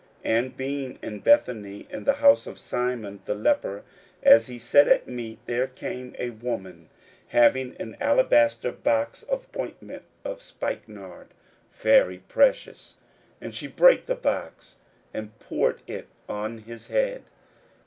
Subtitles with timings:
[0.25, 3.83] 41:014:003 And being in Bethany in the house of Simon the leper,
[4.23, 6.89] as he sat at meat, there came a woman
[7.27, 11.27] having an alabaster box of ointment of spikenard
[11.75, 12.95] very precious;
[13.39, 14.77] and she brake the box,
[15.13, 17.21] and poured it on his head.